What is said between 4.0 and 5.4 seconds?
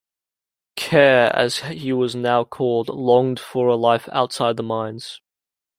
outside the mines.